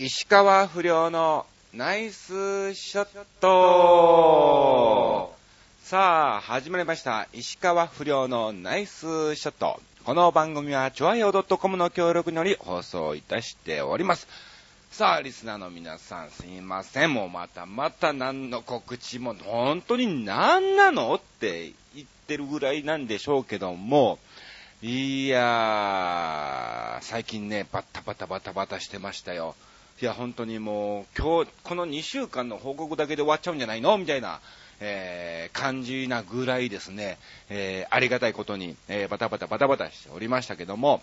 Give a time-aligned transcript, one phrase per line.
[0.00, 1.44] 石川不良の
[1.74, 3.08] ナイスショッ
[3.40, 5.34] ト
[5.82, 7.26] さあ、始まりました。
[7.32, 9.80] 石川不良のナイスショット。
[10.04, 14.28] この番組は、ちょわよ .com の協力により放送いたしております。
[14.92, 17.12] さあ、リスナーの皆さん、すいません。
[17.12, 24.20] もうまたまた何の告知も、本当に何なのって言ってるぐらいなんでしょうけども、
[24.80, 29.56] いやー、最近ね、バタバタバタバタしてましたよ。
[30.00, 33.98] いや、本当にもう、今日、この2週間の報告だけで終わっちゃうんじゃないの？
[33.98, 34.40] みたいな、
[34.78, 37.18] えー、感じなぐらいですね、
[37.50, 41.02] えー、ありがたいことに、えー、バタバタバタバタしておりましたけども、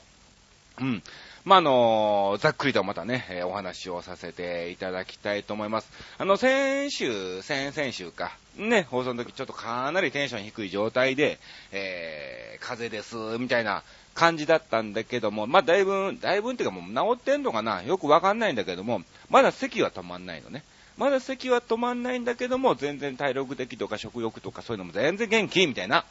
[0.80, 1.04] うん。
[1.44, 5.92] まあ、あのざっくりとまたね、えーお話をさせていただきたいと思います。
[6.18, 11.38] あの、先週、先々週か、ね、放送の時ちょっとかなりテンション低い状態で、
[11.74, 13.84] えー、風邪です、みたいな
[14.16, 17.84] 感じだったんだけども、まあ、だいぶ、だいぶっていうかもう治ってんのかな？
[17.84, 20.64] よくわかんないんだけども、まだ席は止まんないのね。
[20.98, 26.06] まだ咳は止まんないんだけども、全然体力的とか食欲とかそういうのも全然元気みたいな、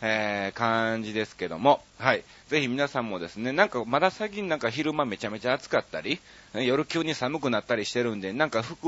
[0.00, 2.22] えー、感じですけども、はい。
[2.48, 6.20] ぜひ皆さんもですね、なんかまだ最近なんか昼間めちゃめちゃ暑かったり、
[6.54, 8.86] 夜急に寒くなったりしてるんで、なんか服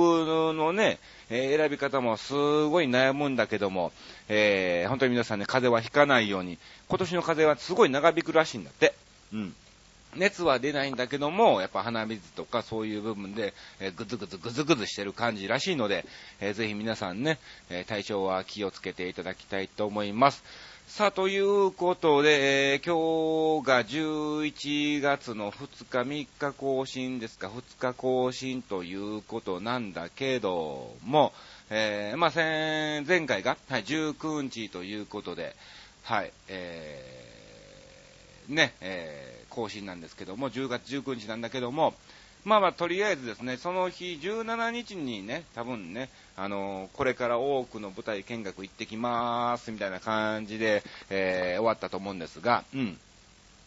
[0.55, 2.33] のね、えー選び方もす
[2.67, 3.93] ごい悩むんだけども、
[4.29, 8.95] えー、本当に皆さんね、風邪はひかないように、今年の風邪はすごい長引くらしいんだって。
[9.33, 9.55] うん。
[10.17, 16.05] 熱は出ないんだけども、やっぱ鼻水とかそういう部分で、えーぐずぐずぐずぐずしてる感じらしいので、
[16.41, 17.39] えーぜひ皆さんね、
[17.69, 20.43] えー体調は気をつけていただきたいと思います。
[20.91, 31.33] さあ、ということで、えー今日が11月の2日、3日更新ですか、2日更新ということなんだけども、
[31.71, 35.55] えーまあ、前回が、はい、19日ということで、
[36.03, 41.95] はい、えーね、えー更新なんですけども、10月19日なんだけども、
[42.45, 52.99] まあまあ、とりあえずですね、その日、17日にね、多分ね、あのこれから多くの舞台見学行ってきまーす、みたいな感じで、えー終わったと思うんですが、うん。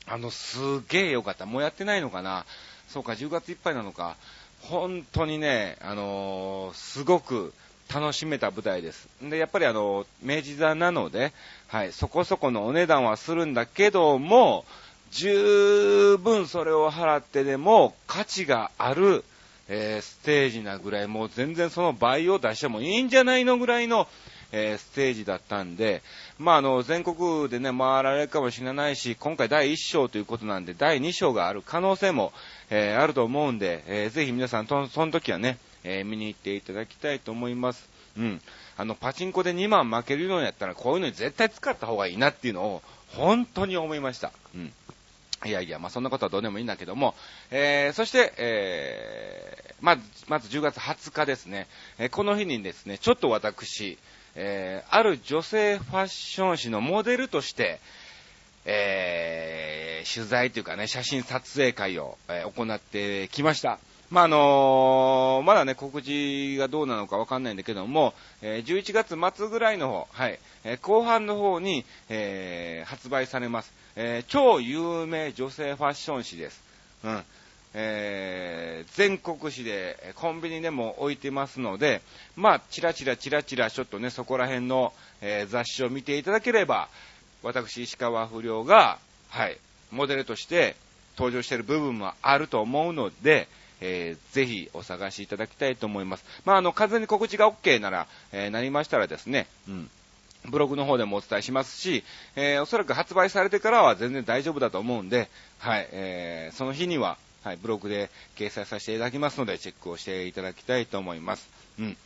[0.08, 0.58] あの、す
[0.90, 1.46] げえよかった。
[1.46, 2.46] もうやってないのかな？
[2.90, 4.16] そうか、10月いっぱいなのか。
[4.62, 7.54] 本当にね、あのーすごく
[7.94, 9.08] 楽しめた舞台です。
[9.22, 11.32] で、やっぱりあの、明治座なので、
[11.68, 14.66] はい、そこそこのお値段はするんだけども、
[15.14, 19.24] 十分それを払ってでも価値がある、
[19.70, 24.08] えーステージなぐらい、もう全然その倍を出してもいいんじゃないのぐらいの、
[24.52, 26.02] えーステージだったんで、
[26.40, 32.34] まあ、あの、全国でね、回られるかもしれないし、今回第1章ということなんで、第2章がある可能性も、
[32.70, 37.88] えーあると思うんで、えーぜひ皆さん、その時はね、え見に行っていただきたいと思います。
[38.18, 38.42] うん。
[38.78, 44.32] あの、パチンコで2万負けるようにやったら、こういうのに絶対使った方がいいなっていうのを、本当に思いました。
[44.56, 44.74] うん。
[45.46, 47.16] いやいや、まあそんなことはどうでもいいんだけども、
[47.52, 51.68] えー、そして、えー、まず、まず10月20日ですね、
[51.98, 53.98] えーこの日にですね、ちょっと私、
[54.36, 57.80] えー、ある女性ファッション誌のモデルとして、
[58.66, 63.80] えー、取材というかね、写真撮影会を、えー行ってきました。
[64.14, 68.14] まあ、あのーまだね、告知がどうなのかわかんないんだけども、
[68.44, 73.74] えー11月末ぐらいの方、はい、えー後半の方に、えー発売されます。
[73.96, 76.62] え超有名女性ファッション誌です。
[77.04, 77.24] うん。
[77.74, 82.04] えー全国紙で、コンビニでも置いてますので、
[82.36, 86.88] まあ、チラチラチラチラ、ちょっとね、そこら辺の、えー雑誌を見ていただければ、
[87.42, 89.00] 私、石川不良が、
[89.30, 89.58] はい、
[89.90, 90.76] モデルとして
[91.18, 93.48] 登場している部分もあると思うので、
[93.86, 96.26] えーぜひお探しいただきたいと思います。
[96.46, 99.90] まあ、あの、完全に告知が OK なら、えーなりましたらですね、うん。
[100.46, 102.04] ブログの方でもお伝えしますし、
[102.38, 105.30] えーおそらく発売されてからは全然大丈夫だと思うんで、
[105.60, 111.50] はい、えーその日には、はい、ブログで掲載させていただきますので、チェックをしていただきたいと思います。
[111.78, 111.98] うん。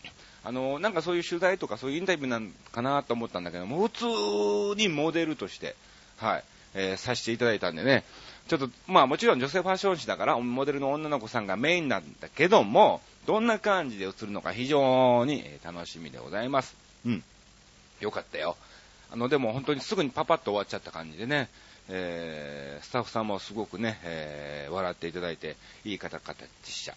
[0.43, 5.75] あの、なんかそういう取材とかそういうインタビューなんかなと思ったんだけども、普通にモデルとして、
[6.17, 8.03] はい、えーさせていただいたんでね、
[8.47, 16.75] ちょっと、まあもちろん女性ファッション誌だから、モデルの女の子さんがメインなんだけども、どんな感じで映るのか非常にえー楽しみでございます。
[17.05, 17.23] うん。
[17.99, 18.55] よかったよ。
[19.11, 21.49] あの、でも本当にすぐにパパッと終わっちゃった感じでね、
[21.89, 26.95] えースタッフさんもすごくね、えー笑っていただいて、いい方々でした。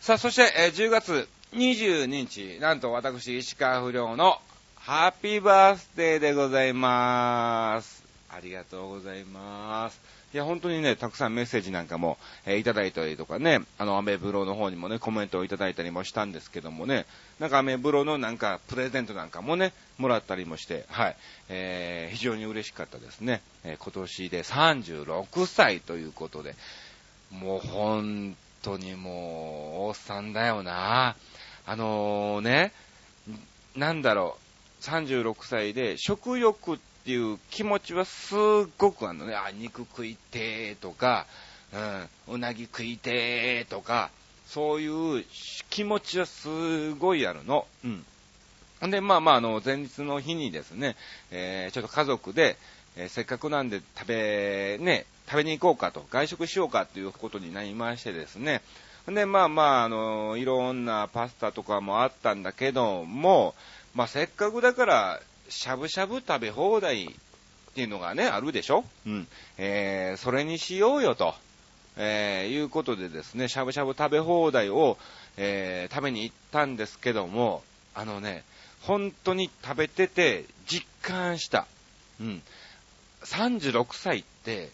[0.00, 4.40] さあ、そして、えー10月22日、なんと私、石川不良の
[4.76, 8.04] ハッピーバースデーでございます。
[8.30, 10.17] ありがとうございます。
[10.34, 17.06] いや、本当にね、たくさんメッセージなんかも、えーいただいたりとかね、あの、アメブロの方にもね、コメントをいただいたりもしたんですけどもね、
[17.40, 21.16] なんかアメブロのなんか、プレゼントなんかもね、もらったりもして、はい、
[21.48, 23.40] えー非常に嬉しかったですね。
[23.64, 26.54] えー今年で36歳ということで、
[27.30, 31.16] もう本当にもう、おっさんだよな。
[31.64, 32.72] あのー、ね、
[33.76, 34.36] なんだろ
[34.80, 36.78] う、36歳で食欲
[37.08, 38.38] っていう気持ちはすっ
[38.76, 39.34] ごくあのね。
[39.34, 41.24] あ、肉食いてーとか、
[42.28, 44.10] うん、うなぎ食いてーとか、
[44.46, 45.24] そういう
[45.70, 47.66] 気持ちはすごいあるの。
[47.82, 48.04] うん。
[48.86, 50.96] んで、まあまあ、あの、前日の日にですね、
[51.30, 52.58] えー、ちょっと家族で、
[52.94, 58.60] えー、せっかくなんで食べ、ね、食べに行こうかと、外食しようかということになりましてですね、
[59.06, 63.54] で、まあまあ、あの、いろんなパスタとかもあったんだけども、
[63.94, 67.08] まあせっかくだから、しゃぶしゃぶ食べ放題っ
[67.74, 68.84] ていうのがね、あるでしょ？
[69.06, 69.28] うん。
[69.56, 71.34] えー、それにしようよと、
[71.96, 74.98] えー、いうことでですね、しゃぶしゃぶ食べ放題を、
[75.36, 77.62] えー、食べに行ったんですけども、
[77.94, 78.44] あのね、
[78.82, 81.66] 本当に食べてて実感した。
[82.20, 82.42] うん。
[83.24, 84.70] 36歳って、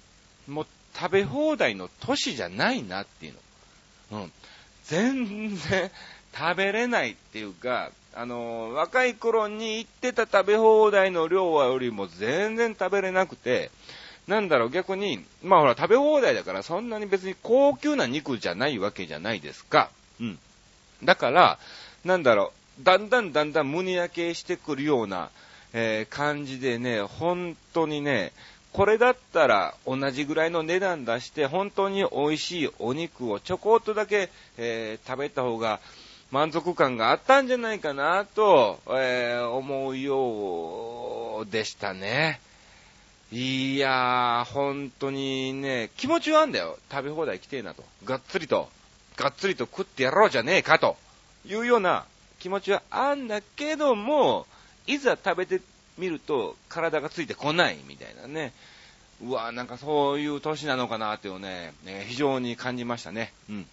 [0.46, 3.34] もう食べ放題の年じゃないなっていう
[4.12, 4.22] の。
[4.22, 4.32] うん。
[4.84, 5.90] 全然
[6.36, 13.70] 食べれないっていうか、あの、若い頃に行ってた食べ放題の量よりも全然食べれなくて、
[14.26, 19.90] なんだろう、逆に、まあほら、食べ放題だからそんなに別に高級な肉じゃないわけじゃないですか。
[20.20, 20.38] うん。
[21.02, 21.58] だから、
[22.04, 25.30] なんだろう、だんだんだんだん胸焼けしてくるような、
[25.72, 28.32] えー、感じでね、本当にね、
[28.72, 35.80] これだったら同じぐらいの値段出して、本当に美味しいお肉をちょこっとだけ、えー、食べた方が
[36.34, 42.40] 満足感があったんじゃないかなと、えー、思うようでしたね。
[43.30, 46.76] いやー、本当にね、気持ちはあんだよ。
[46.90, 47.84] 食べ放題来てえなと。
[48.04, 48.68] がっつりと、
[49.16, 50.96] がっつりと食ってやろうじゃねえかと
[51.46, 52.04] いうような
[52.40, 54.48] 気持ちはあんだけども、
[54.88, 55.60] いざ食べて
[55.98, 58.52] 見ると体がついてこないみたいなね。
[59.22, 63.32] うわーなんかそういう年なのかなっていうね、ね非常に感じましたね。
[63.48, 63.66] うん。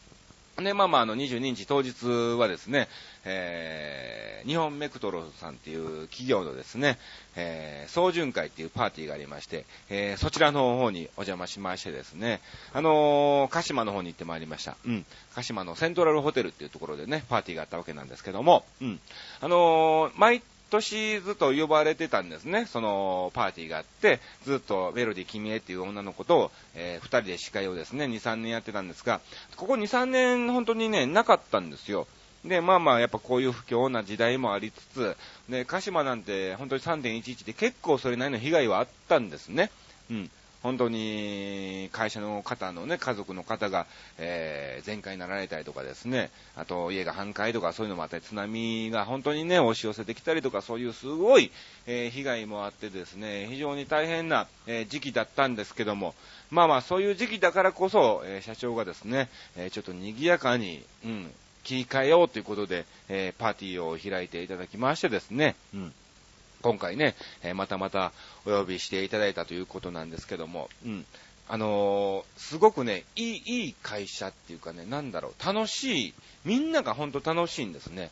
[0.57, 2.06] で、まあまあ、あの、22日当日
[2.38, 2.88] はですね、
[3.24, 6.98] えー、日本メクトロさんっていう企業のですね、
[7.36, 12.42] えー、総巡会っていうパーティーがありまして、えー、そちらの方にお邪魔しましてですね、
[12.74, 14.75] あのー、鹿島の方に行ってまいりました。
[14.86, 15.06] うん。
[15.36, 19.00] 鹿島のセントラルホテルっていうところでね、パーティーがあったわけなんですけども、うん。
[19.39, 20.42] あのー、毎
[20.72, 22.66] 年ずっと呼ばれてたんですね。
[22.66, 29.22] そのパーティーがあって、ずっとメロディ君へっていう女の子と、えー、二人で司会をですね、2、3年やってたんですが、
[29.58, 32.08] ここ2、3年本当にね、なかったんですよ。
[32.46, 35.18] で、まあまあ、やっぱこういう不況な時代もありつつ、
[35.50, 39.70] で、鹿島なんて本当に3.11で結構それなりの被害はあったんですね。
[40.10, 40.32] うん。
[40.63, 43.88] 本当に会社の方のね、家族の方が、
[44.18, 51.52] えー、全壊になられたりとかですね、あと家が半壊とかそういうのもあったり、津波が本当にね、押し寄せてきたりとか、そういうすごい、
[51.88, 56.13] えー、被害もあってですね、非常に大変な、えー、時期だったんですけども、
[56.52, 61.31] まあまあそういう時期だからこそ、え社長がですね、えちょっと賑やかに、うん、
[61.63, 65.94] 切り替えようということで、えパーティーを開いていただきましてですね、うん。
[66.62, 68.12] 今回ね、えまたまた
[68.46, 71.06] お呼びしていただいたということなんですけども、うん。
[71.48, 76.13] あのー、すごくね、いい、いい会社っていうかね、なんだろう、楽しい、
[76.46, 78.10] みんながほんと楽しいんですね。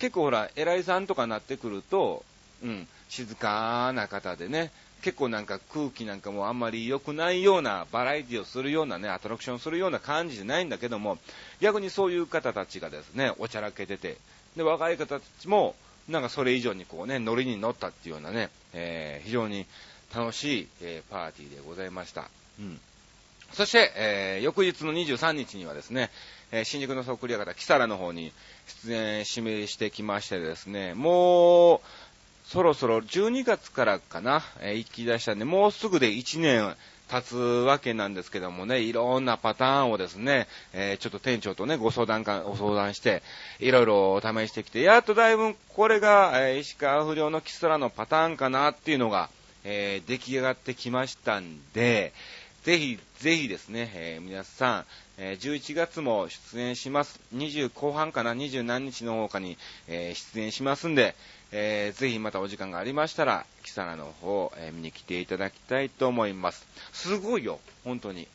[0.00, 2.24] 結構ほら、偉いさんとかなってくると、
[2.64, 11.18] うん、静かな方でね、結構なんか空気なんかもあんまり良くないようなバラエティをするようなね、アトラクションするような感じじゃないんだけども、
[11.60, 14.18] 逆にそういう方たちがですね、おちゃらけてて、
[14.56, 15.74] で、若い方たちも、
[16.08, 19.66] なんかそれ以上にこうね、ノリに乗ったっていうようなね、えー、非常に
[20.14, 22.28] 楽しい、えー、パーティーでございました。
[22.58, 22.80] うん。
[23.52, 26.10] そして、えー、翌日の23日にはですね、
[26.52, 28.32] えー、新宿のそっくり方、キサラの方に
[28.84, 31.80] 出演指名してきましてですね、もう、
[32.50, 36.74] そろそろ12月からかな、えー、行き出したんで、もうすぐで1年
[37.08, 43.22] 経つわけなんですけどもね、いろんなパターンをですね、えー、ちょっと店長とね、ご相談か、ご相談して、
[43.60, 49.30] いろいろ試してきて、やっとだいぶこれが、えー、石川不良のキスラのパターンかなっていうのが、
[49.62, 52.12] えー、出来上がってきましたんで、
[52.64, 54.84] ぜひ、ぜひですね、えー、皆さん、
[55.16, 57.18] えー、11月も出演します。
[57.34, 59.56] 20後半かな、20何日の方かに、
[59.88, 61.14] えー、出演しますんで、
[61.52, 66.66] えー、ぜひまたお時間がありましたら、キサラの方、え、見に来ていただきたいと思います。
[66.92, 68.28] すごいよ、本当に。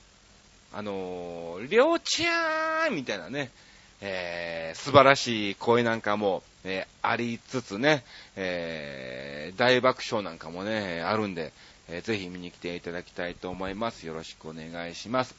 [0.73, 3.51] あのー、りょうちゃーんみたいなね、
[4.01, 8.03] えー、素晴らしい声なんかも、えー、ありつつね、
[8.35, 11.53] えー、大爆笑なんかもね、あるんで、
[11.89, 14.05] えー、ぜひ見に来ていただきたいと思います。
[14.05, 15.35] よろしくお願いします。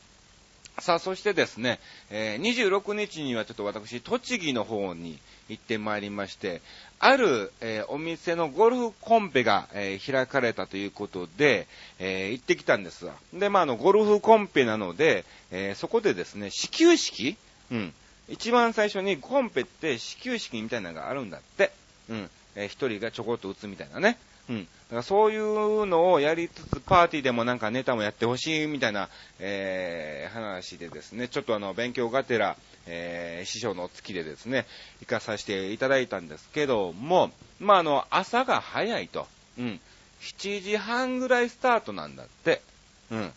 [0.79, 1.79] さあ、そしてですね、
[2.11, 6.61] えー、26日にはちょっと私、栃木の方に行ってまいりまして、
[6.99, 11.67] ある、えー、お店のゴルフコンペが、えー、開かれたということで、
[11.99, 13.15] え行ってきたんですわ。
[13.33, 17.37] で、まあ、あの、ゴルフコンペなので、えそこでですね、始球式
[17.71, 17.95] うん。
[18.29, 21.73] 一番最初にコンペって始球式みたいなのがあるんだって。
[22.11, 22.31] うん。
[22.55, 24.19] えー一人がちょこっと打つみたいなね。
[24.51, 24.69] うん。
[24.89, 29.09] だからそういうのをやりつつ、パーティーでもなんかネタもやってほしいみたいな、
[29.41, 34.65] えー話でですね、ちょっとあの、勉強がてら、えー師匠の月でですね、
[35.01, 39.27] 行かさせていただいたんですけども、まあ、あの、朝が早いと。
[39.59, 39.81] うん。
[40.21, 42.63] 7時半ぐらいスタートなんだって。
[43.11, 43.27] うん。
[43.29, 43.31] っ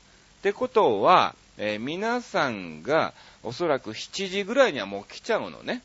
[0.44, 5.82] てことは、えー皆さんがおそらく7時ぐらいにはもう来ちゃうのね。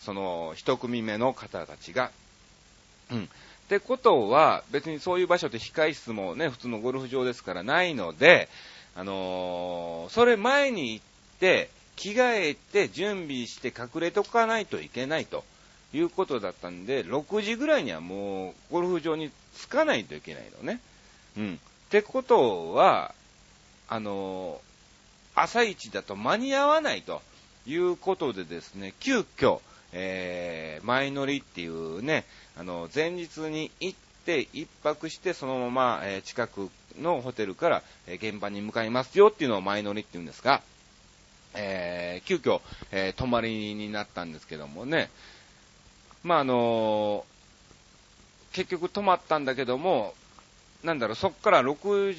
[0.00, 2.10] その一組目の方たちが。
[3.10, 3.28] うん。
[3.66, 8.48] ってことは、別にそういう場所って控室もね、普通のゴルフ場ですからないので、
[8.94, 11.04] あのーそれ前に行っ
[11.40, 15.44] て、着替えて準備して隠れとかないといけないと
[15.92, 20.80] いうことだったんで、6時ぐらいにはもうゴルフ場に着かないといけないのね。
[21.36, 21.54] うん。
[21.54, 23.14] ってことは、
[23.88, 24.66] あのー
[25.38, 27.20] 朝一だと間に合わないと
[27.66, 29.60] いうことでですね、急遽、
[29.92, 32.24] えー、前乗りっていうね、
[32.56, 40.62] あの、前日に行って、一泊して、そのまま、えー近くのホテルから、え現場に向かいますよっていうのを前乗りっていうんですが、
[41.54, 42.60] えー、急遽、
[42.92, 45.10] えー泊まりになったんですけどもね、
[46.24, 47.36] まあ、あのー
[48.52, 50.14] 結局泊まったんだけども、
[50.84, 52.14] なんだろう、そこから6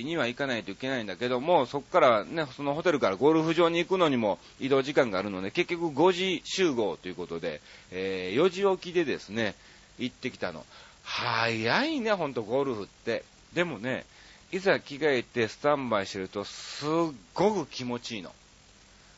[0.00, 9.54] 時には行かないといけないんだけども、そこからね、そのホテルからゴルフ場に行くのにも移動時間があるので、結局5時集合ということで、えー4時起きでですね、
[9.98, 10.64] 行ってきたの。
[11.02, 13.24] 早いね、ほんとゴルフって。
[13.54, 14.04] でもね、
[14.52, 16.88] いざ着替えてスタンバイしてると、すっ
[17.34, 18.32] ごく気持ちいいの。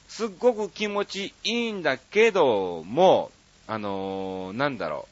[0.09, 3.31] すっごく気持ちいいんだけども、
[3.67, 5.09] あのーなんだろ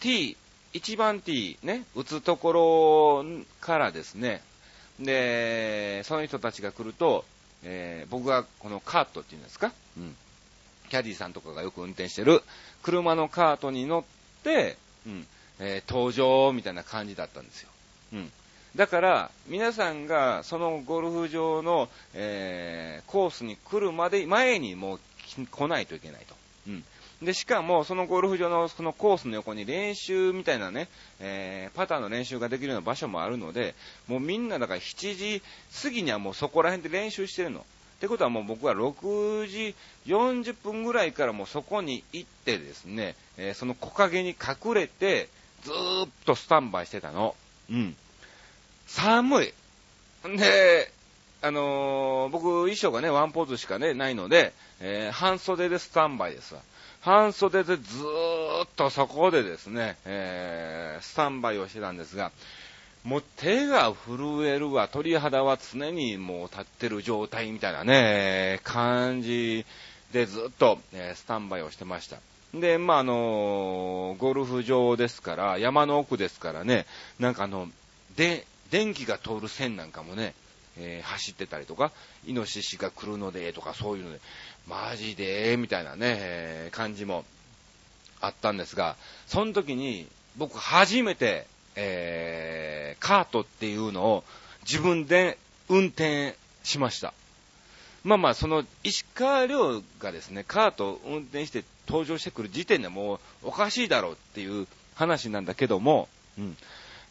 [0.00, 0.36] う、T、
[0.72, 4.42] 一番 T ね、打つところからですね、
[5.00, 7.24] で、その人たちが来ると、
[7.62, 10.14] えー僕がこのカートっていうんですか、うん、
[10.90, 12.42] キャディさんとかがよく運転してる
[12.82, 14.04] 車のカートに乗っ
[14.44, 15.26] て、うん
[15.58, 17.68] えー登場みたいな感じだったんですよ。
[18.14, 18.32] うん
[18.76, 25.00] だから、皆さんがそのゴルフ場の、えーコースに来るまで、前にもう
[25.50, 26.34] 来ないといけないと。
[26.68, 26.84] うん。
[27.22, 33.74] で、しかも、そのゴルフ場のそのコースの横に練習みたいなね、えーパターンの練習ができるような場所もあるので、
[34.06, 35.42] もうみんなだから7時
[35.82, 37.60] 過ぎにはもうそこら辺で練習してるの。
[37.60, 37.62] っ
[38.00, 39.74] てことはもう僕は6時
[40.06, 45.28] 40分ぐらいからもうそこに行ってですね、えーその木陰に隠れて、
[45.64, 47.34] ずーっとスタンバイしてたの。
[47.68, 47.96] うん。
[48.86, 49.52] 寒い。
[50.36, 50.92] で、
[51.42, 56.60] あのー僕、衣装がね、ワンポーズしかね、ないので、えー半袖でスタンバイですわ。
[57.08, 62.32] 半袖でずーっとそこでですね、えースタンバイをしてたんですが、
[63.02, 69.64] もう手が震えるわ、鳥肌は常にもう立ってる状態みたいなね、感じ
[70.12, 72.18] でずっと、えースタンバイをしてました。
[72.52, 76.84] で、まあ、あのゴルフ場ですから、山の奥ですからね、
[77.18, 77.70] なんかあの、
[78.16, 80.34] で、電気が通る線なんかもね、
[80.78, 81.92] えー走ってたりとか、
[82.26, 84.20] イノシシが来るので、とかそういうので、
[84.68, 87.24] マジで、みたいなね、えー感じも
[88.20, 90.06] あったんですが、その時に
[90.36, 94.24] 僕初めて、えーカートっていうのを
[94.62, 97.14] 自分で運転しました。
[98.04, 106.08] まあまあ、その石川遼がですね、カートを運転して登場してくる時点でもうおかしいだろうっていう話なんだけども、
[106.38, 106.56] うん。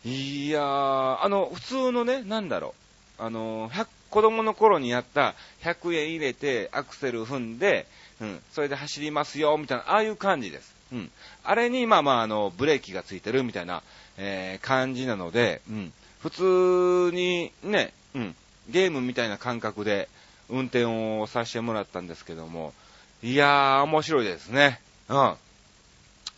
[0.06, 2.87] いやー、あの、普通のね、なんだろう、
[3.18, 3.72] あの、
[4.10, 7.88] 子供の頃にやった100円入れてアクセル踏んで、
[8.22, 10.76] うん、それで走りますよ、みたいな、ああいう感じです。
[10.92, 11.12] うん。
[11.44, 13.84] あれに、まあまあ、あの、ブレーキがついてるみたいな、
[14.18, 15.94] えー感じなので、うん。
[16.22, 18.36] 普通に、ね、うん、
[18.70, 20.10] ゲームみたいな感覚で
[20.50, 22.74] 運転をさせてもらったんですけども、
[23.22, 24.82] いやー、面白いですね。
[25.10, 25.36] うん。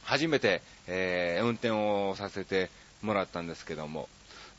[0.03, 2.69] 初めて、えー運転をさせて
[3.01, 4.09] もらったんですけども、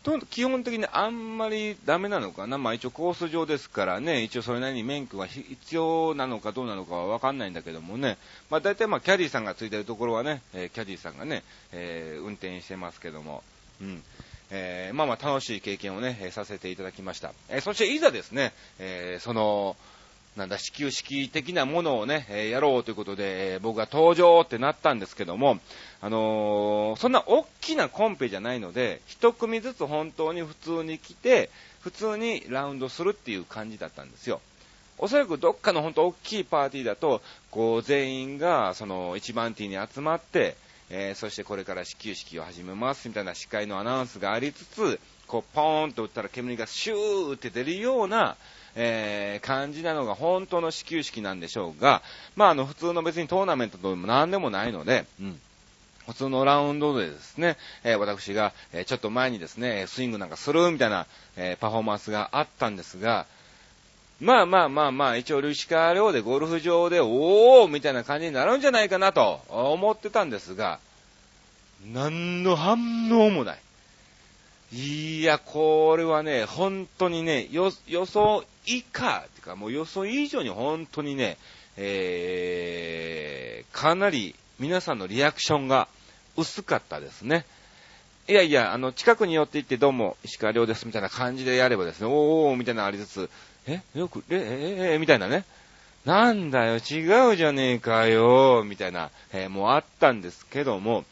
[0.02, 8.16] と基本的にあんまりダメなのかな、まあ一応コース上ですからね、一応それなりに免許が必要なのかどうなのかは分かんないんだけどもね、
[8.50, 11.42] まあ大体まあキャディーさんがついてるところはね、えーキャディーさんがね、
[11.72, 13.42] えー運転してますけども、
[13.80, 14.02] うん。
[14.50, 17.32] えーまあまあ楽しい経験をね、させていただきました。
[17.50, 19.76] えーそしていざですね、えーその、
[20.36, 25.58] なんだ、始球式的なものをね、えーやろうということで、えー僕が登場ってなったんですけども、
[26.00, 34.40] あのーそんな大きなコンペじゃないので、一組ずつ本当に普通に来て、普通にラウンドするっていう感じだったんですよ。
[34.98, 40.56] おそらくどっかの本当大きいパーティーだと、こう全員がその一番ティーに集まって、
[40.90, 48.36] えーそしてこれから始球式を始めますみたいな司会のアナウンスがありつつ、こうポーンと打ったら煙がシューって出るような、
[48.74, 52.02] えー、感じなのが本当の始球式なんでしょうが、
[52.34, 55.40] まあ、あの、普通の別にトーナメントでも何でもないので、うん。
[56.06, 61.06] 普通のラウンドでですね、えー、私が、え、ちょっと前にですね、スイングなんかするみたいな、
[61.36, 63.26] えー、パフォーマンスがあったんですが、
[64.20, 70.78] まあまあまあまあ、一応、ルシカー寮でゴルフ場で、おーみたいな感じになるんじゃないかなと思ってたんですが、
[71.92, 73.58] 何の反応もない。
[74.72, 81.38] いや、これはね、本当にね、予想以下、ってかもう予想以上に本当にね、
[81.78, 85.88] えー、かなり皆さんのリアクションが
[86.36, 87.46] 薄かったですね。
[88.28, 93.30] いやいや、あの、近くに寄って行ってどうも、石川亮ですみたいな感じでやればですね、おーみたいなのありつつ、
[93.66, 94.36] えよく、え、
[94.90, 95.44] え、え、みたいなね。
[96.04, 101.04] なんだよ、違うじゃねえかよ、みたいな、えー、もうあったんですけども、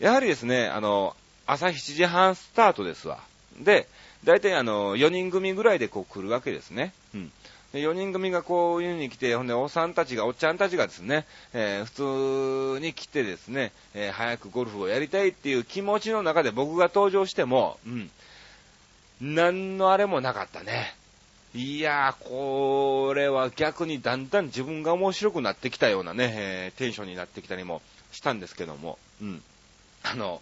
[0.00, 1.14] やはりですね、あの、
[1.46, 3.20] 朝7時半スタートですわ。
[3.60, 3.86] で、
[4.24, 6.92] 大体あの、4人組ぐらいでこう来るわけですね。
[7.14, 7.32] うん。
[7.72, 18.10] で、4人組がこういうに来て、ほんで、おっさんたちが、おっちゃんたちがですね、えー、普通に来てですね、えー、早くゴルフをやりたいっていう気持ちの中で僕が登場しても、うん、
[19.20, 20.94] 何のあれもなかったね。
[21.54, 29.42] いやー、これは逆にだんだん自分が面白くなってきたようなね、えー、テンションになってきたりもしたんですけども、うん。
[30.02, 30.40] あの、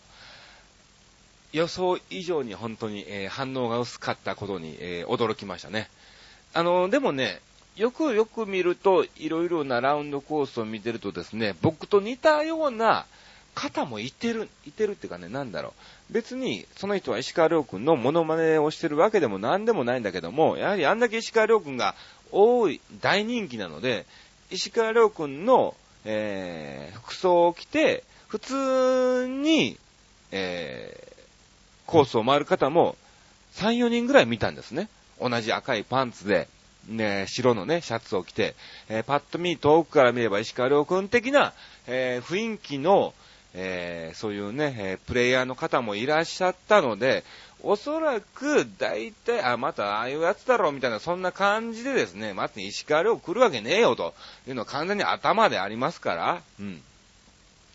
[1.53, 5.91] 予想以上に本当に、えー、反応が薄かったことに、えー、驚きましたね。
[6.55, 7.41] あの、でもね、
[7.75, 13.07] よくよく見ると、いろいろなラウンドコースを見てるとですね、僕と似たような
[13.55, 15.75] 方もいてる、いてるっていうかね、なんだろ
[16.11, 16.13] う。
[16.13, 21.95] 別に、その人は石川亮君のモノマネをしてるわけでも何でもないんだけども、やはりあんだけ石川亮君が
[22.33, 24.07] 多い、大人気なので、
[24.51, 29.77] 石川亮君の、えー、服装を着て、普通に、
[30.33, 32.97] えー、コースを回る方も、
[33.55, 34.89] 3、4人ぐらい見たんですね。
[35.21, 36.49] 同じ赤いパンツで、
[36.89, 38.55] ね、白のね、シャツを着て、
[38.89, 41.53] えー、パッと見、遠くから見れば石川遼君的な、
[41.87, 43.13] えー、雰囲気の、
[43.55, 47.25] えー、そういうね、えプレイヤーの方もいらっしゃったので、
[47.63, 54.15] おそらく、大体、あ、またああいうやつだろうみたいな、そんな感じでですね、まず石川遼来るわけねえよと
[54.47, 56.83] いうのは完全に頭でありますから、うん。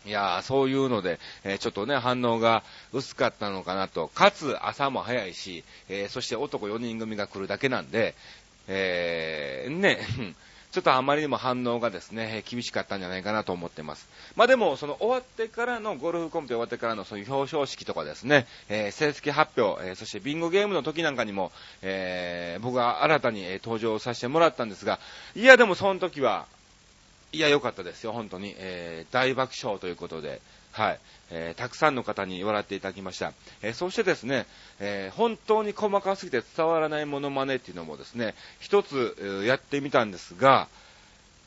[0.06, 2.62] いやー、そういうので、えー、ちょっとね、反応が
[2.92, 4.08] 薄かったのかなと。
[4.08, 8.14] かつ、朝も早いし、えー、そして男4人組が来るだけなんで、
[8.68, 10.00] えー、ね、
[10.76, 14.10] ちょっとあまりにも反応がですね、厳しかったんじゃないかなと思ってます。
[14.34, 24.98] まあでも、その終わってからの、ゴルフコンペ終わってからのそういう表彰式とかですね、えー、成績発表、えー、そしてビンゴゲームの時なんかにも、えー、僕は新たに、え登場させてもらったんですが、
[25.34, 26.44] いやでもその時は、
[27.32, 28.54] いや、良かったですよ、本当に。
[28.56, 30.40] えー、大爆笑ということで、
[30.72, 31.00] はい。
[31.30, 33.32] えー、たくさんの方に笑っていただきました。
[33.62, 34.46] えー、そしてですね、
[34.78, 40.68] えー、本当に細かすぎて伝わらないモノマネっていうのもですね、一つ、やってみたんですが、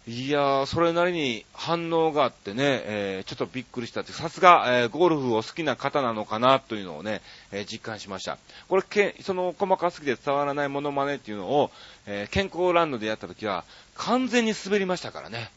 [0.08, 8.40] いやー、それなりに反応があってね、えー、ちょっとびっくりしたって、さすが、えー、ゴルフを好きな方なのかなというのをね、えー、実感しました。
[8.70, 11.70] これ、けその細かすぎて伝わらないモノマネっていうのを、
[12.08, 15.52] え健康ランドでやった時は、完全に滑りましたからね。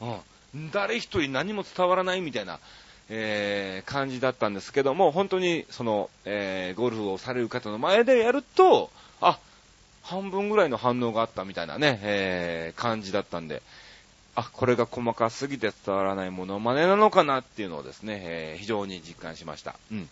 [0.00, 0.70] うん。
[0.70, 2.58] 誰一人何も伝わらないみたいな、
[3.08, 9.38] えー、感じだったんですけども、本当に、その、えー、ゴルフをされる方の前でやると、あ、
[10.02, 13.62] 半分ぐらいの反応があったみたいなね、えー、感じだったんで、
[14.34, 19.74] あ、これが細かすぎて伝わらないものまねなのかなっていうのをですね、えー、非常に実感しました。
[19.90, 20.08] うん。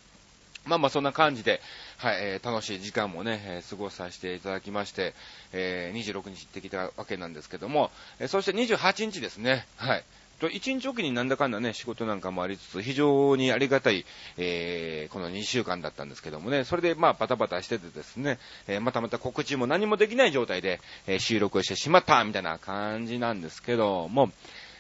[0.65, 1.61] まあまあそんな感じで、
[1.99, 5.15] はい、えー、楽しい時間もね、えー、過ごさせていただきまして、
[5.53, 10.05] えー、26日行ってきたわけなんですけども、えー、そして28日ですね、はい。
[10.41, 14.05] と、1日おきになんだかんだね、仕事なんかもありつつ、非常にありがたい、
[14.37, 24.31] えー、この2週間だったんですけどもね、それでまあバタバタしててですね、えー、またまた告知も何もできない状態で、えー、収録してしまった、みたいな感じなんですけども、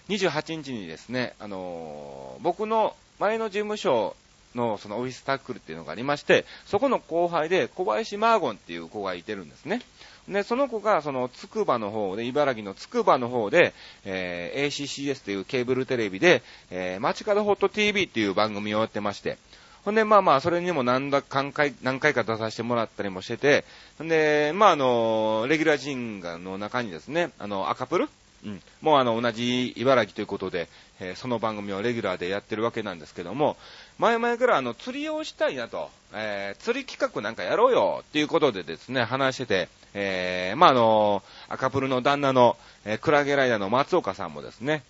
[0.08, 4.16] 28日にですね、あのー、僕の前の事務所
[4.54, 9.80] のそのオフィスタックルっていうのがありまして、そこの後輩で小林マーゴンっていう子がいてるんですね。
[10.28, 13.74] で、その子が、その、つくばの方で、茨城のつくばの方で、
[14.06, 19.36] えー、ACCS というケーブルテレビで、えー、街角ホット TV っていう番組をやってまして、
[19.84, 23.66] ほんで、まあまあ、それにも何だ、何回、何回か出させてもらったりもしてて、
[24.02, 28.08] んで、まああの、レギュラー人がの中にですね、あの、赤プル？
[28.46, 28.62] うん。
[28.80, 30.68] もうあの、同じ茨城ということで、
[31.00, 33.56] え、その番組をレギュラーでやってるわけなんですけども、
[33.98, 44.82] 前々からあの、釣りをしたいなと、え、釣り企画なんかやろうよっていうことでですね、話してて、えー、まあ、あの赤プルの旦那の、え、クラゲライダーの松岡さんもですね、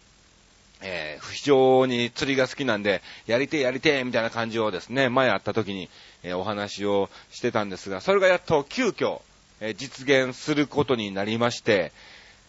[0.83, 5.88] えー、非常に釣りが好きなんで、やりてやりてみたいな感じをですね、前会った時に、
[6.23, 9.21] えー、お話をしてたんですが、それがやっと急遽、
[9.61, 11.93] え実現することになりまして、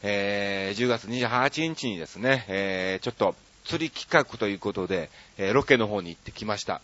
[0.02, 6.82] えー、10月28日にですね、えー、ちょっと釣り企画ということで、えー、ロケの方に行ってきました。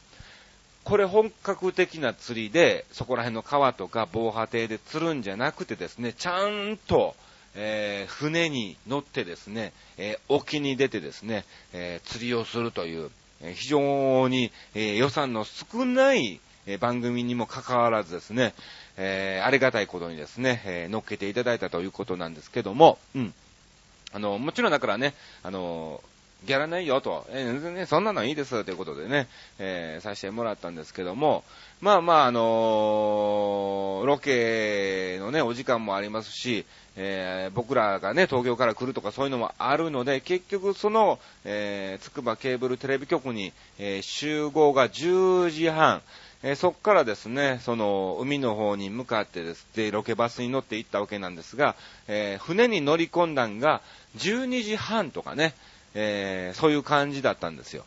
[0.84, 7.16] これ本格的な釣りで、そこら辺の川とか防波堤で釣るんじゃなくてですね、ちゃんと、
[7.54, 13.12] えー、船に乗ってですね、えー、沖に出てですね、えー、釣りをするという、
[13.44, 18.54] え非常に、え予算の少ない、え番組にもかかわらずですね、
[18.98, 23.34] えありがたいことにですね、え乗っけていただいたということなんですけども、うん。
[24.14, 26.04] あの、もちろんだからね、あの、
[26.46, 29.28] ギャラないよと、えー、ね、そんなのいいですということでね、
[29.60, 31.44] えー、させてもらったんですけども、
[31.82, 36.66] まあまあ、あのー、ロケのね、お時間もありますし、
[36.98, 46.02] えー、僕らがね、東京から来るとかそういうのもあるので、結局その、えー、つくばケーブルテレビ局に、えー、集合が10時半、
[46.44, 51.76] えー、そこからですね、その、海の方に向かってですね、ロケバスに乗って行ったわけなんですが、
[52.08, 53.82] えー、船に乗り込んだんが
[54.18, 55.54] 12時半とかね、
[55.94, 57.86] えー、そういう感じだったんですよ。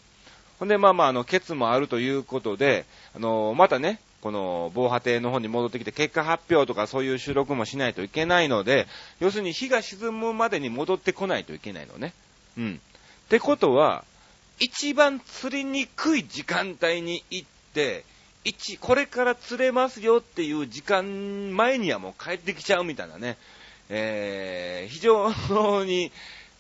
[0.59, 8.87] ほんで、まあまあ、あの、ケツもあるということで、あの、またね、この防波堤の方に戻ってきて結果発表とかそういう収録もしないといけないので、
[9.21, 12.15] 要するに日が沈むまでに戻ってこないといけないのね。
[12.57, 12.81] うん。
[13.27, 14.05] ってことは、
[14.61, 18.05] 一番釣りにくい時間帯に行って、
[18.45, 23.37] 一、これから釣れますよっていう時間前にはもう帰ってきちゃうみたいなね、
[23.89, 26.13] えー、非常に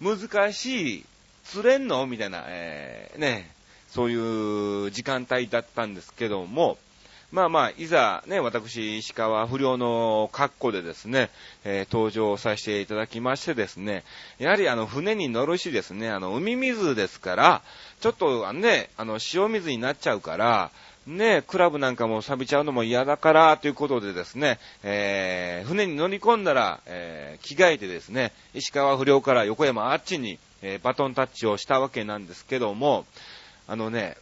[0.02, 1.04] 難しい
[1.44, 2.07] 釣れんの？
[2.07, 3.50] みたいな、えー、ね、
[3.88, 6.78] そういう時間帯だったんですけども、
[7.33, 11.30] まあまあ、いざね、私、石川不良の格好でですね、
[11.64, 14.04] えー、登場させていただきましてですね、
[14.38, 17.62] やはりあの、船に乗るしですね、あの、海水ですから、
[18.00, 20.70] ちょっとね、あの、塩水になっちゃうから、
[21.09, 33.05] ね、クラブなんかも錆びちゃうのも嫌だから、ということでですね、えー、船に乗り込んだら、えー、着替えてですね、石川不良から横山あっちに、えー、バトンタッチをしたわけなんですけども、
[33.68, 34.16] あのね、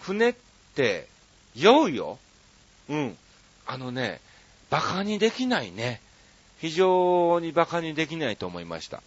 [0.00, 0.34] 船っ
[0.74, 1.06] て
[1.54, 2.18] 酔うよ。
[2.88, 3.16] うん。
[3.66, 4.20] あのね、
[4.70, 6.00] 馬鹿にできないね。
[6.58, 9.00] 非常に馬鹿にできないと思いました。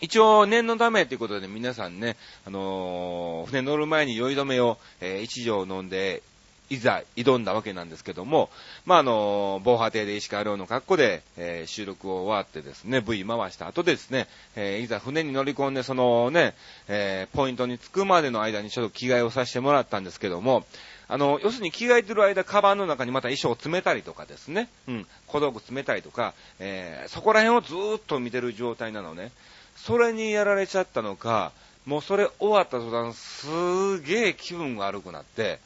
[0.00, 6.22] 一応、念のためということで皆さんね、あのー、船乗る前に酔い止めを、えー、一錠飲んで
[6.68, 8.50] いざ挑んだわけなんですけども、
[8.84, 14.26] まあ、あの、防波堤で石川遼の格好で、えー、収録を終わってですね、V 回した後ですね、
[14.56, 16.54] えー、いざ船に乗り込んで、そのね、
[16.88, 20.64] えー、ポイントに着くまでの間にちょっと着替えをさせてもらったんですけども、
[21.08, 29.30] あの、要するに着替えてる間、カバンの中にまた衣装を詰めたりとかですね、うん、小道具詰めたりとか、えー、そこら辺をずーっと見てる状態なのね。
[29.76, 31.52] それにやられちゃったのか、
[31.84, 35.60] もうそれ終わった途端、すげえ気分が悪くなって、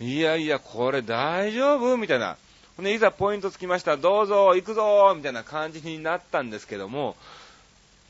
[0.00, 1.96] いやいや、これ大丈夫？
[1.96, 2.36] みたいな。
[2.78, 7.16] ね、いざポイントつきました、どうぞ、行くぞみたいな感じになったんですけども、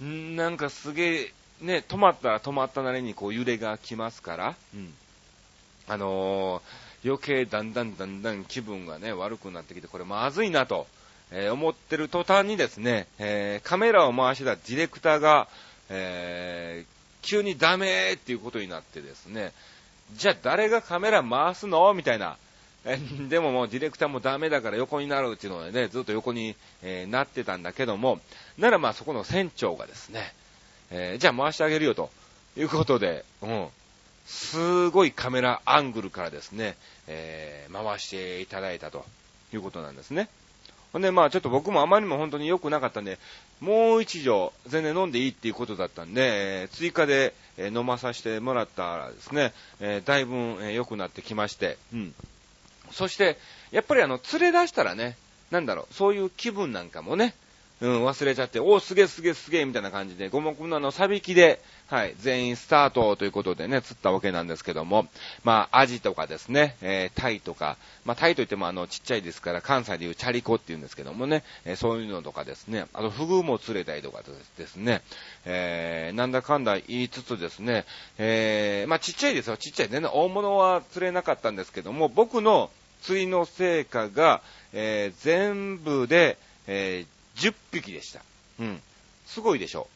[0.05, 4.93] んなんかすげえ、ね、止まったら止まったなりにこう揺れが来ますから、うん。
[5.89, 10.87] あのー、余計だんだんだんだん気分がね、悪くなってきて、これまずいなと、
[11.31, 15.49] えー、思ってる途端にですね、えー、カメラを回してたディレクターが、
[15.89, 16.85] え
[17.23, 19.53] 急にダメっていうことになってですね、
[20.15, 21.93] じゃあ誰がカメラ回すの？
[21.95, 22.37] みたいな。
[23.29, 28.21] でももうディレクターもダメだから横になるっていうのでね、ずっと横に、えー、なってたんだけども、
[28.57, 30.33] ならまあそこの船長がですね、
[30.91, 32.09] えー、じゃあ回してあげるよと
[32.57, 33.69] いうことで、うん、
[34.25, 36.77] すごいカメラアングルからですね、
[37.09, 39.05] えー、回していただいたと
[39.53, 40.29] いうことなんですね。
[40.93, 43.19] ほんで、まあちょっと僕もあまりにも本当に良くなかったんで、
[43.61, 52.15] もう一錠全然飲んでいいっていうことだったんで、えー、追加で、え、飲まさせてもらったらですね、えー、だいぶ、え良くなってきまして、うん。
[52.93, 53.37] そして、
[53.71, 55.17] やっぱりあの、連れ出したらね、
[55.51, 57.35] なんだろう、そういう気分なんかもね、
[57.81, 65.07] うん、忘れちゃって、おー、すげえすげえすげえみたいな感じで、五目のあの、サビキで、はい、全員スタートということでね、釣ったわけなんですけども、
[65.45, 74.23] まあ、アジとかですね、えー、タイとか、まあ、タイといってもあの、ちっちゃいですから、関西でいうチャリコって言うんですけどもね、えー、そういうのとかですね、あと、フグも釣れたりとか
[74.59, 75.03] ですね、
[75.45, 77.85] えー、なんだかんだ言いつつですね、
[78.19, 79.89] えー、まあ、ちっちゃいですよ、ちっちゃい。
[79.89, 82.71] 全然大物は釣れなかったんですけども、僕の
[83.03, 86.37] 釣りの成果が、えー、全部で、
[86.67, 88.21] えー、10匹でした。
[88.61, 88.83] うん。
[89.27, 89.89] すごいでしょ。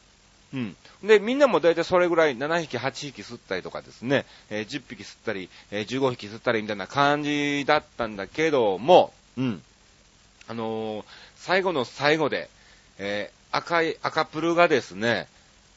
[0.53, 0.75] うん。
[1.03, 9.61] で、みんなも大体それぐらい7匹、8匹吸ったりとかですね、えー、10匹吸ったり、えー、15匹吸ったりみたいな感じだったんだけども、うん。
[10.47, 11.05] あのー、
[11.37, 12.49] 最後の最後で、
[12.97, 15.27] えー、赤い、赤プルがですね、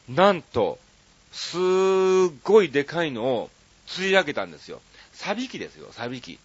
[0.08, 0.78] なんと、
[1.32, 1.60] すっ
[2.44, 3.50] ごいでかいのを
[3.86, 4.80] 釣り上げたんですよ。
[5.12, 6.38] サビキですよ、サビキ。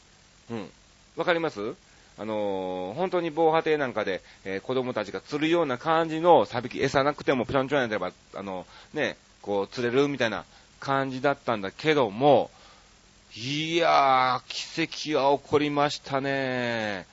[0.50, 0.70] うん。
[1.18, 1.76] わかります？
[2.22, 10.46] あのー、本当に防波堤なんかで、えー、子供たちが釣るような感じのサビキ、餌なくてもぴょんちょんやれば、あの、ね、こう釣れるみたいな
[10.80, 12.52] 感じだったんだけども、
[13.36, 17.08] いやー、奇跡は起こりましたね。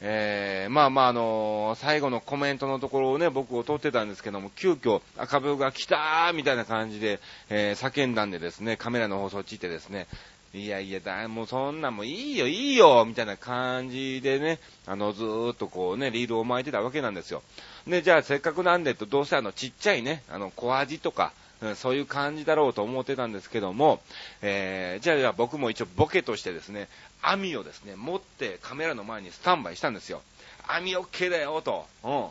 [0.00, 10.06] えー、まあまあ、あのー、最後のコメントのところをね、僕を撮ってたんですけども、急遽赤病が来たーみたいな感じで、えー、叫んだんでですね、カメラの放送をちってですね、
[10.54, 17.42] いやいや、だ、もうそんなもういいよ、いいよ、みたいな感じでね、あの、ずーっとこうね、リールを巻いてたわけなんですよ。
[17.88, 21.32] で、じゃあせっかくなんでと、どうせあの、ちっちゃいね、あの、小アジとか、
[21.74, 24.00] そういう感じだろうと思ってたんですけども、
[24.42, 26.88] えー、じゃあじゃあ僕も一応ボケとしてですね、
[27.20, 30.22] 網をですね、持ってカメラの前にスタンバイしたんですよ。
[30.68, 31.86] 網 OK だよ、と。
[32.04, 32.26] うん。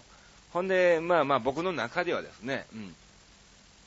[0.54, 2.96] ほんで、まあまあ僕の中ではですね、うん。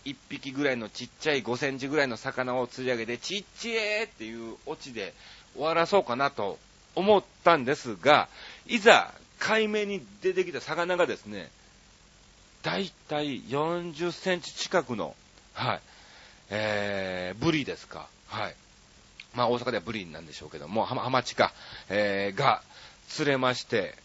[0.06, 5.12] 1匹ぐらいのちっちゃい5センチぐらいの魚を釣り上げて、ちっちえーっていうオチで
[5.54, 6.58] 終わらそうかなと
[6.94, 8.28] 思ったんですが、
[8.66, 11.50] いざ海面に出てきた魚がですね、
[12.62, 15.14] だいたい40センチ近くの
[15.52, 15.80] はい。
[16.50, 18.08] えー、ブリですか。
[18.28, 18.54] はい。
[19.34, 21.52] まあ大阪ではブリなんでしょうけども、ハマチか、
[21.88, 22.62] えー、が
[23.08, 23.96] 釣れまして、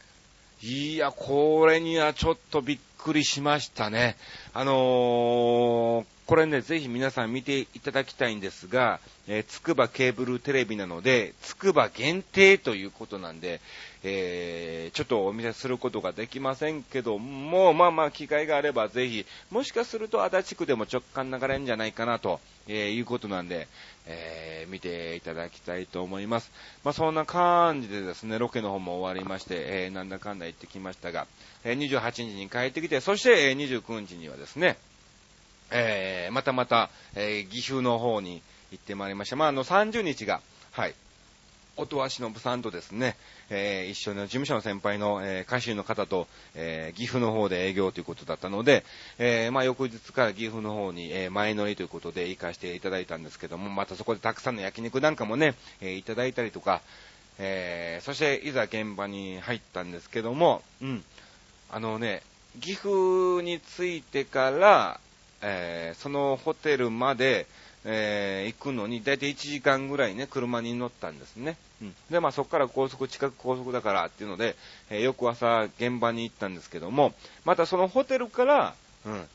[0.63, 4.15] いや、これにはちょっとびっくりしましたね。
[4.53, 8.99] あのー、これね、ぜひ皆さん見ていただきたいんですが、
[9.33, 13.61] え、つくばケーブルテレビなので、つくば限定ということなんで、
[14.03, 23.69] えー、ちょっとお見せすることができませんけども、まあまあ機会があればぜひ、もしかすると足立区でも直感流れるんじゃないかなと、えー、いうことなんで、
[24.05, 26.51] えー、見ていただきたいと思います。
[26.83, 31.25] まあそんな感じでですね、ロケの方も終わりまして、えー、なんだかんだ行ってきましたが、
[31.63, 34.75] え、28日に帰ってきて、そして、え、29日にはですね、
[35.71, 39.35] え、またまた、え、岐阜の方に行ってまいりました。
[39.35, 40.95] まあ、あの、30日が、はい、
[41.77, 43.15] 音羽忍さんとですね、
[43.49, 48.83] えー、一緒の事務所の先輩の、えー、歌手の方と、えー、岐阜の方で営業ということだったので、
[49.19, 56.81] え、まあ、翌日から岐阜の方に、え、前乗りということで行かせていただいたんですけども、またそこでたくさんの焼肉なんかもね、え、いただいたりとか、
[57.39, 61.03] え、そしていざ現場に入ったんですけども、うん、
[61.69, 62.21] あのね、
[62.59, 64.99] 岐阜に着いてから、
[65.41, 67.47] え、そのホテルまで、
[67.83, 71.57] えー、行くのに、だいたい1時間ぐらいね、車に乗ったんですね。
[71.81, 71.95] うん。
[72.11, 74.55] で、まあそこから高速、近く高速だからっていうので、
[74.89, 77.13] えー、翌朝現場に行ったんですけども、
[77.43, 79.27] またそのホテルから、うん、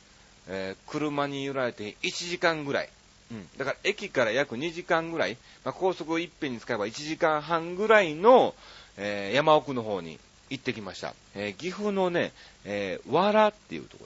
[0.48, 2.88] えー、車に揺られて1時間ぐらい。
[3.32, 3.48] うん。
[3.58, 8.54] だから駅から約2時間ぐらい、まあ高速をいっぺんに使えば1時間半ぐらいの、
[8.98, 11.14] え山奥の方に行ってきました。
[11.34, 12.32] え岐阜のね、
[12.64, 14.05] えー、わらっていうとこ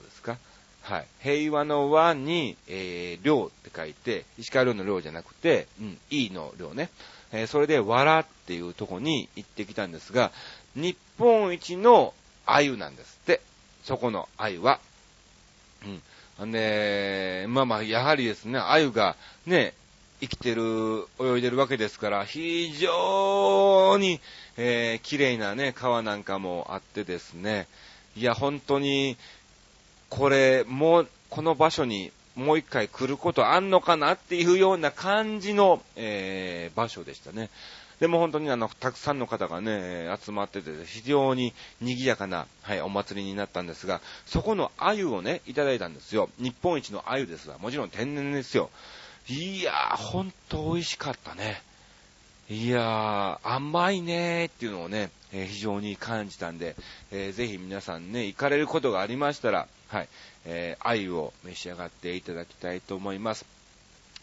[0.81, 1.07] はい。
[1.21, 6.89] 平和の和に、えー、量って書いて、石川遼の量じゃなくて、うん、いいの量ね。
[7.31, 10.31] えー、それで、わらっていうとこに行ってきたんですが、
[10.75, 12.13] 日本一の
[12.45, 13.41] 鮎なんですって。
[13.83, 14.79] そこの鮎は。
[16.39, 16.51] うん。
[16.51, 19.15] で、まあまあ、やはりですね、鮎が
[19.45, 19.73] ね、
[20.19, 24.19] 生きてる、泳いでるわけですから、非常に、
[24.57, 27.67] えー、綺麗なね、川なんかもあってですね、
[28.15, 29.17] いや、本当に、
[30.11, 37.49] これ、もう、この場所にもう一回来ることあんのかなっていうような感じの、えー、場所でしたね。
[38.01, 46.29] でも本当にあの、たくさんの方がね、集まってて、非常に賑やかな、はい、お祭りになったんですが、そこの鮎をね、いただいたんですよ。
[46.37, 48.69] 日本一の鮎ですが、もちろん天然ですよ。
[49.29, 51.61] いやー、ほんと美味しかったね。
[52.49, 56.75] いやー、甘いねーっていうのをね、えー、非常に感じたんで、
[57.11, 60.09] えー、ぜひ皆さんね、行かれることがありましたら、はい、
[60.45, 63.45] えー、鮎を召し上がっていただきたいと思います。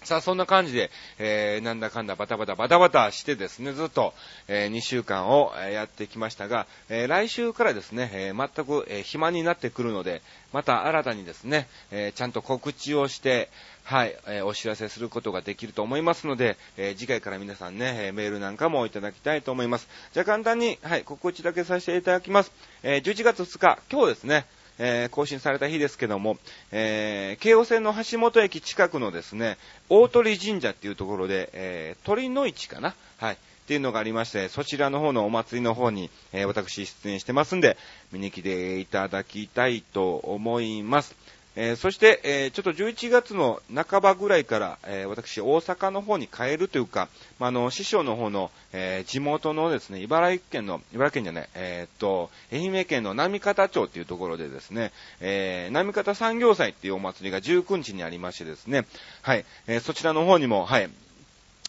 [0.04, 4.14] さあ、そんな感じで、えー、なんだかんだバタバタバタバタしてですね、ずっと、
[4.46, 13.50] えー、2週間を、やってきましたが、えー、来週からですね、えー、全く、えー、暇になってくるので、また新たにですね、えー、ちゃんと告知をして、
[13.82, 19.88] はい、えー、お知らせすることができると思いますので、えー、次回から皆さんね、えー、メールなんかもいただきたいと思います。
[20.12, 22.52] じゃあ簡単に、はい、告知だけさせていただきます。
[22.84, 24.46] えー、11月2日、今日ですね、
[24.78, 26.38] え、更新された日ですけども、
[26.72, 32.94] え、京王線の橋本駅近くのですね、大鳥神社っていうところで、え、鳥の市かな？
[33.18, 33.34] はい。
[33.34, 33.36] っ
[33.68, 37.76] ていうのがありまして、そちらの方のお祭りの方に、え、私出演してますんで、
[38.12, 41.14] 見に来ていただきたいと思います。
[41.60, 47.08] えー、そして、えー、ちょっと11月の半ばぐらいから、えー、私、大阪の方に帰るというか、
[47.40, 58.86] まあ、あの、師匠の方の、え地元のですね、茨城県の、茨城県じゃない、えっと、愛媛県の波方町っていうところでですね、え波方産業祭っていうお祭りが19日にありましてですね、
[59.22, 60.88] はい、えそちらの方にも、はい、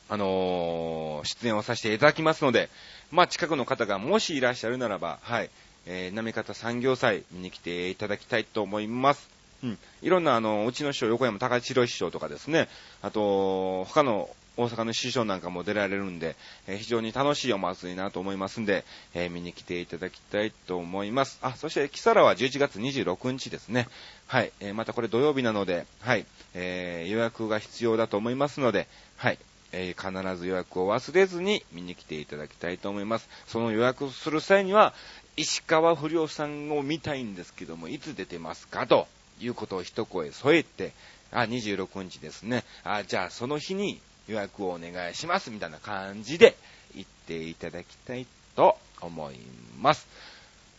[0.08, 2.70] あのー出演をさせていただきますので、
[3.12, 5.50] まあ、近くの方がもしいらっしゃるならば、はい、
[5.88, 9.39] えー、なめ方産業祭見に来ていただきたいと思います。
[9.64, 9.78] うん。
[10.02, 12.68] いろんな、あの、うちの師匠、横山高千郎師匠とかですね、
[13.02, 16.36] あと、他の大阪の師匠なんかも出られるんで、
[16.68, 21.40] えー非常に楽しいお祭りなと思いますんで、えー見に来ていただきたいと思います。
[21.42, 23.88] あ、そして、キサラは11月26日ですね。
[24.28, 24.52] はい。
[24.60, 26.26] えーまたこれ土曜日なので、はい。
[26.54, 29.38] え予約が必要だと思いますので、はい。
[29.72, 33.30] え必ず予約を忘れずに見に来ていただきたいと思います。
[33.48, 34.94] その予約する際には、
[35.38, 39.08] 石川不良さんを見たいんですけども、いつ出てますかと
[39.40, 40.94] いうことを一声添えて、
[41.32, 42.64] あ、26日ですね。
[42.84, 46.56] あ、じゃあその日に予約をお願いします、みたいな感じで
[46.96, 48.26] 言っていただきたい
[48.56, 49.36] と思い
[49.80, 50.08] ます。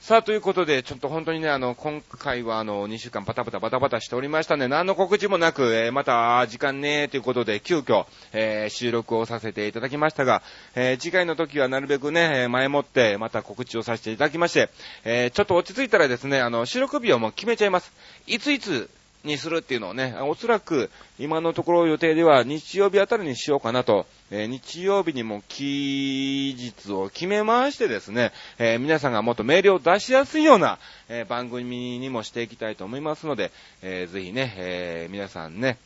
[0.00, 4.66] さあ、ということで、ちょっと本当にね、あの、今回はあの、2週間バタバタバタバタしておりましたね。
[4.66, 10.42] 何の告知もなく、えーまた、時間ねということで、急遽、えー収録をさせていただきましたが、
[10.74, 14.70] えー次回の時はなるべくね、前もって、また告知をさせていただきまして、
[15.04, 17.92] えちょっと落ち着いたらですね、あの、収録日をもう決めちゃいます。
[18.26, 18.88] いついつ、
[19.24, 30.78] にするっていうのをね、おそらく今のところ予定では日曜日あたりにしようかなと、えー日曜日にも期日を決めましてですね、えー皆さんがもっとメールを出しやすいような、
[31.08, 33.50] えー番組にもしていきたいと思いますので、
[33.82, 35.78] えーぜひね、え皆さんね、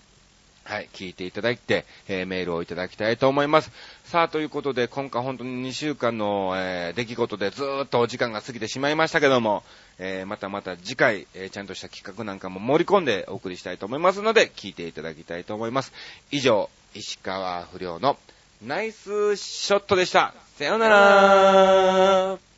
[0.65, 3.71] はい、聞いていただいて、えーメールをいただきたいと思います。
[4.05, 9.63] さあ、ということで、今回本当に2週間の、えー出来事でずーっとお時間が過ぎてしまいましたけども、
[9.99, 15.93] えーまたまた次回、えちゃんとした企画なんかも盛り込んでお送りしたいと思いますので、聞いていただきたいと思います。
[16.31, 18.17] 以上、石川不良の
[18.63, 20.33] ナイスショットでした。
[20.57, 22.54] さようなら